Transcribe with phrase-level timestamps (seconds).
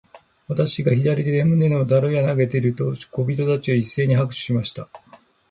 [0.47, 4.89] 私が左手で胸の上の樽を投げてやると、小人たちは一せいに拍手しました。